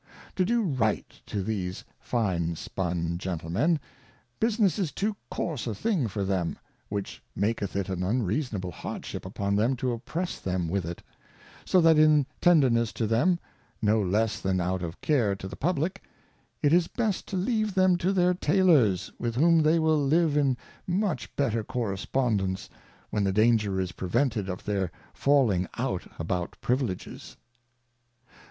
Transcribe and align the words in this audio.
To 0.35 0.43
do 0.43 0.63
Right 0.63 1.07
to 1.27 1.43
these 1.43 1.83
fine 1.99 2.55
spun 2.55 3.19
Gentlemen, 3.19 3.79
Business 4.39 4.79
is 4.79 4.91
too 4.91 5.15
coarse 5.29 5.67
a 5.67 5.75
thing 5.75 6.07
for 6.07 6.23
them, 6.23 6.57
which 6.89 7.21
maketh 7.35 7.75
it 7.75 7.87
an 7.87 8.01
unreasonable 8.01 8.71
Hardship 8.71 9.27
upon 9.27 9.55
them 9.55 9.75
to 9.75 9.91
oppress 9.91 10.39
them 10.39 10.67
with 10.67 10.85
it; 10.85 11.03
so 11.65 11.79
that 11.81 11.99
in 11.99 12.25
tenderness 12.41 12.91
to 12.93 13.05
them, 13.05 13.37
no 13.79 14.01
less 14.01 14.39
than 14.41 14.59
out 14.59 14.81
of 14.81 14.99
care 15.01 15.35
to 15.35 15.47
the 15.47 15.55
Publick, 15.55 16.01
it 16.63 16.73
is 16.73 16.87
best 16.87 17.27
to 17.27 17.37
leave 17.37 17.75
them 17.75 17.95
to 17.99 18.11
their 18.11 18.33
Taylors 18.33 19.11
with 19.19 19.35
whom 19.35 19.61
they 19.61 19.77
will 19.77 20.03
live 20.03 20.35
in 20.35 20.57
much 20.87 21.35
better 21.35 21.63
Correspondence, 21.63 22.69
when 23.11 23.23
the 23.23 23.31
Danger 23.31 23.79
is 23.79 23.91
prevented 23.91 24.49
of 24.49 24.65
their 24.65 24.91
falling 25.13 25.67
out 25.77 26.07
about 26.17 26.57
Privileges. 26.59 27.37